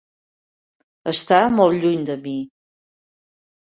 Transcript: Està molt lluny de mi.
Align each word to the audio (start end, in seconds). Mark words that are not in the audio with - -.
Està 1.13 1.43
molt 1.59 1.81
lluny 1.87 2.11
de 2.11 2.19
mi. 2.27 2.37